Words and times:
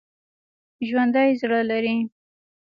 ژوندي 0.87 1.29
زړه 1.41 1.59
لري 1.69 1.97